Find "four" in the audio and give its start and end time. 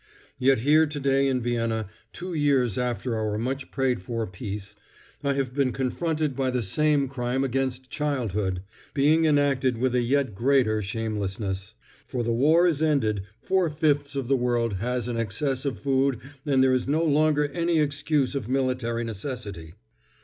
13.43-13.69